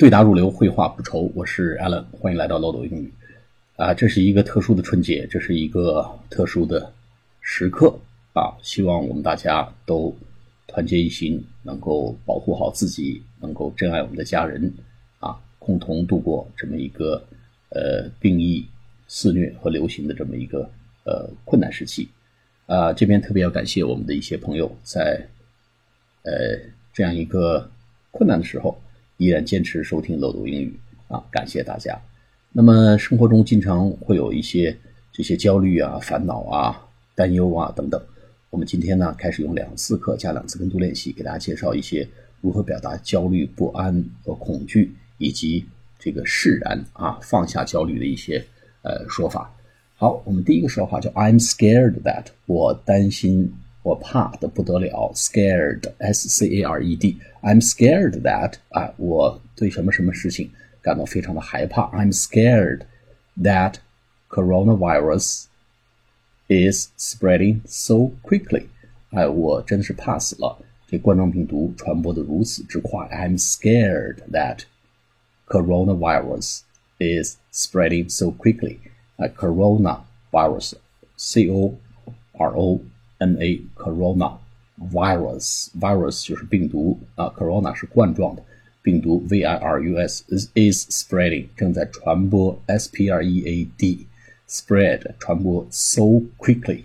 [0.00, 1.30] 对答如流，绘画不愁。
[1.34, 3.12] 我是 Alan，欢迎来到漏斗英语。
[3.76, 6.90] 啊，这是一个特殊的春节，这是一个特殊的
[7.42, 7.94] 时刻
[8.32, 8.56] 啊！
[8.62, 10.16] 希望我们大家都
[10.66, 14.72] 团结一心，能够保护好自己，能够珍爱我们的家人
[15.18, 17.22] 啊，共同度过这么一个
[17.68, 18.66] 呃病疫
[19.06, 20.60] 肆虐和流行的这么一个
[21.04, 22.08] 呃困难时期
[22.64, 22.90] 啊！
[22.90, 25.28] 这边特别要感谢我们的一些朋友，在
[26.22, 26.32] 呃
[26.90, 27.70] 这样一个
[28.10, 28.80] 困难的时候。
[29.20, 30.74] 依然坚持收听漏读英语
[31.06, 31.94] 啊，感谢大家。
[32.52, 34.74] 那么生活中经常会有一些
[35.12, 38.02] 这些焦虑啊、烦恼啊、担忧啊等等。
[38.48, 42.08] 我们今天呢，开始用两次课加两次跟读练习，给大家介绍一些
[42.40, 45.66] 如何表达焦虑、不安和恐惧，以及
[45.98, 48.42] 这个释然啊、放下焦虑的一些
[48.80, 49.54] 呃说法。
[49.96, 53.52] 好，我们第一个说法叫 I'm scared that，我担心。
[53.83, 60.49] 我怕的不得了，scared，s c a r e d，I'm scared that 啊，我对什么什么事情
[60.81, 61.83] 感到非常的害怕。
[61.91, 62.87] I'm scared
[63.39, 63.75] that
[64.27, 65.45] coronavirus
[66.47, 68.69] is spreading so quickly。
[69.11, 70.57] 哎，我真是怕死了，
[70.87, 73.07] 这冠状病毒传播的如此之快。
[73.09, 74.61] I'm scared that
[75.47, 76.61] coronavirus
[76.97, 78.79] is spreading so quickly。
[79.17, 81.75] 啊，coronavirus，c o
[82.33, 82.81] r o。
[83.20, 84.38] N A corona
[84.92, 88.42] virus virus 就是病毒啊，corona 是冠状的
[88.82, 94.06] 病毒，V I R U S is is spreading 正在传播，S P R E A D
[94.48, 96.80] spread 传播 so quickly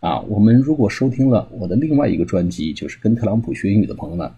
[0.00, 4.28] 啊，我们如果收听了我的另外一个专辑，就是跟特朗普学英语的朋友们，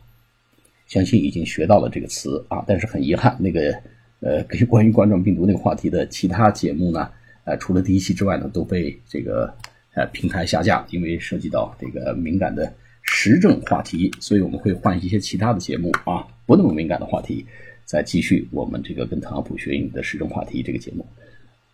[0.86, 3.74] 相信已经学到了这个词啊，但是很遗憾，那个
[4.20, 7.10] 呃，关于冠状病毒那个话题的其他节目呢，
[7.44, 9.50] 呃，除了第一期之外呢，都被这个。
[9.98, 17.44] 呃，平台下架，因为涉及到这个敏感的时政话题，所以我们会换一些其他的节目啊，不那么敏感的话题，
[17.84, 21.04] 再继续我们这个跟特朗普学英语的时政话题这个节目。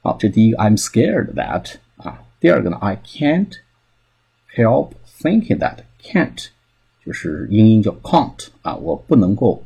[0.01, 3.53] 好，这第一个，I'm scared that 啊，第二个呢，I can't
[4.57, 6.47] help thinking that，can't
[7.05, 9.63] 就是英音叫 can't 啊，我不能够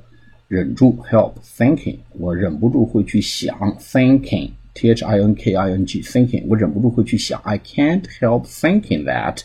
[0.49, 4.51] 忍住 help thinking，我忍不住会去想 thinking。
[4.78, 9.42] T H I N K I N G thinking，我忍不住会去想，I can't help thinking that，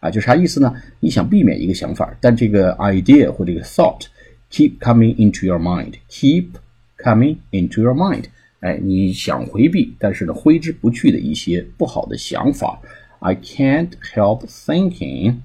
[0.00, 0.74] 啊，就啥意思呢？
[1.00, 4.06] 你想避免一个想法，但这个 idea 或这个 thought
[4.50, 6.50] keep coming into your mind，keep
[6.98, 8.24] coming into your mind，
[8.60, 12.80] 哎，你想回避，但是呢挥之不去的一些不好的想法，
[13.20, 15.40] I can't help thinking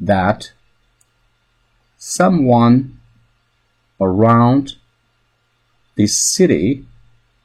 [0.00, 0.48] that
[2.00, 2.84] someone
[3.98, 4.74] around
[5.96, 6.82] this city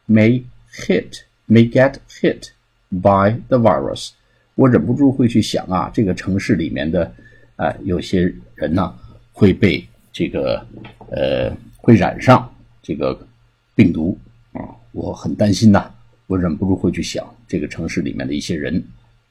[0.07, 0.43] may
[0.74, 2.48] hit may get hit
[2.90, 4.10] by the virus，
[4.54, 7.12] 我忍不住会去想啊，这个城市里面的
[7.56, 8.94] 啊有些人呢
[9.32, 10.66] 会被这个
[11.10, 12.52] 呃会染上
[12.82, 13.26] 这个
[13.74, 14.18] 病毒
[14.52, 14.60] 啊，
[14.92, 15.90] 我很担心呐，
[16.26, 18.82] 我忍不住会去想这个城市里面的一些人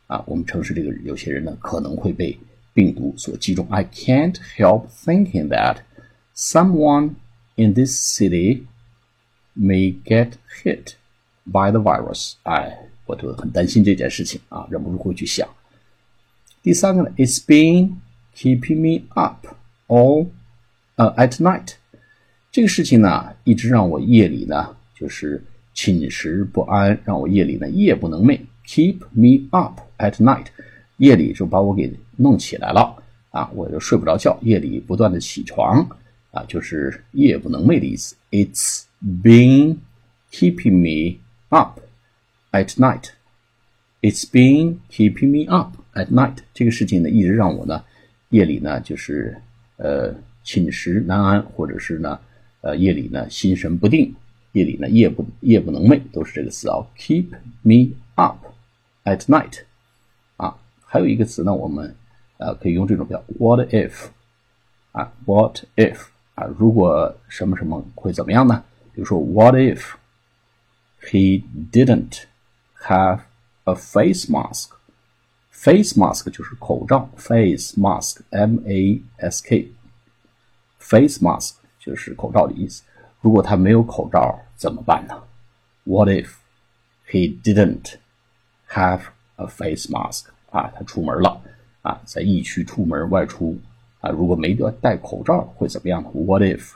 [0.07, 2.37] 啊，我们城市这个有些人呢可能会被
[2.73, 3.65] 病毒所击中。
[3.69, 5.77] I can't help thinking that
[6.35, 7.11] someone
[7.55, 8.63] in this city
[9.55, 10.33] may get
[10.63, 10.95] hit.
[11.45, 15.47] By the virus，哎，我就很担心这件事情啊，忍不住会去想。
[16.61, 17.95] 第三个呢，It's been
[18.35, 19.45] keeping me up
[19.87, 20.27] all
[20.95, 21.73] 呃 at night，
[22.51, 25.43] 这个事情呢，一直让我夜里呢就是
[25.73, 28.39] 寝食不安，让我夜里呢夜不能寐。
[28.65, 30.45] Keep me up at night，
[30.97, 32.95] 夜里就把我给弄起来了
[33.31, 35.85] 啊，我就睡不着觉，夜里不断的起床
[36.31, 38.15] 啊，就是夜不能寐的意思。
[38.31, 39.79] It's been
[40.31, 41.19] keeping me
[41.53, 41.81] Up
[42.51, 43.11] at night,
[44.01, 46.37] it's been keeping me up at night.
[46.51, 47.83] 这个事情呢，一直让我呢，
[48.29, 49.37] 夜里呢，就是
[49.77, 52.19] 呃寝食难安，或者是呢，
[52.61, 54.15] 呃夜里呢心神不定，
[54.53, 56.87] 夜里呢夜不夜不能寐，都是这个词啊。
[56.97, 57.27] Keep
[57.61, 58.43] me up
[59.03, 59.59] at night.
[60.37, 61.95] 啊，还有一个词呢，我们
[62.37, 64.07] 呃可以用这种表，What if?
[64.91, 65.99] 啊，What if?
[66.33, 68.63] 啊，如果什么什么会怎么样呢？
[68.95, 69.83] 比如说，What if?
[71.10, 71.42] he
[71.72, 72.24] didn't
[72.86, 73.20] have
[73.64, 74.70] a face mask.
[75.50, 82.82] Face mask 就是口罩，face mask，m a s k，face mask 就是口罩的意思。
[83.20, 85.24] 如果他没有口罩怎么办呢？
[85.84, 86.28] What if
[87.10, 87.94] he didn't
[88.70, 89.00] have
[89.36, 90.26] a face mask？
[90.50, 91.42] 啊，他出门了
[91.82, 93.58] 啊，在疫区出门外出
[94.00, 96.10] 啊，如果没得戴口罩会怎么样呢？
[96.12, 96.74] What if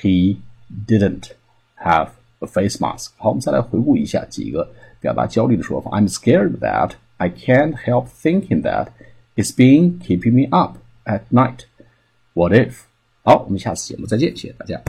[0.00, 0.38] he
[0.86, 1.30] didn't
[1.78, 2.08] have
[2.40, 3.10] a face mask。
[3.16, 4.68] 好，我们再来回顾一下几个
[5.00, 5.90] 表达焦虑的说法。
[5.90, 8.88] I'm scared that I can't help thinking that
[9.36, 11.64] it's been keeping me up at night.
[12.34, 12.82] What if？
[13.22, 14.82] 好，我们下次节目再见，谢谢大家。